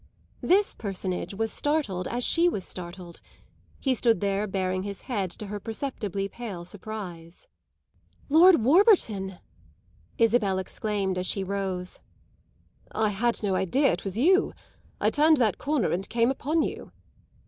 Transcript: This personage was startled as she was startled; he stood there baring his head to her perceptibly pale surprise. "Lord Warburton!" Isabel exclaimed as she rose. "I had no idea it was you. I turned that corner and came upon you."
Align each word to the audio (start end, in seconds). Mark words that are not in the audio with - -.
This 0.41 0.73
personage 0.73 1.35
was 1.35 1.51
startled 1.53 2.07
as 2.07 2.23
she 2.23 2.49
was 2.49 2.63
startled; 2.65 3.21
he 3.79 3.93
stood 3.93 4.19
there 4.19 4.47
baring 4.47 4.81
his 4.81 5.01
head 5.01 5.29
to 5.33 5.45
her 5.45 5.59
perceptibly 5.59 6.27
pale 6.27 6.65
surprise. 6.65 7.47
"Lord 8.27 8.63
Warburton!" 8.63 9.37
Isabel 10.17 10.57
exclaimed 10.57 11.19
as 11.19 11.27
she 11.27 11.43
rose. 11.43 11.99
"I 12.91 13.09
had 13.09 13.43
no 13.43 13.53
idea 13.53 13.91
it 13.91 14.03
was 14.03 14.17
you. 14.17 14.53
I 14.99 15.11
turned 15.11 15.37
that 15.37 15.59
corner 15.59 15.91
and 15.91 16.09
came 16.09 16.31
upon 16.31 16.63
you." 16.63 16.91